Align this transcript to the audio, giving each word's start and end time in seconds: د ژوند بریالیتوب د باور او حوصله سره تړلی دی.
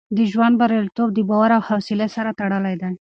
د 0.17 0.19
ژوند 0.31 0.53
بریالیتوب 0.61 1.09
د 1.13 1.19
باور 1.29 1.49
او 1.57 1.61
حوصله 1.69 2.07
سره 2.15 2.29
تړلی 2.39 2.75
دی. 2.81 2.91